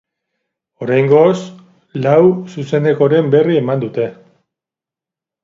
Oraingoz 0.85 1.33
lau 2.07 2.15
zuzenekoren 2.55 3.31
berri 3.37 3.61
eman 3.61 3.87
dute. 3.87 4.09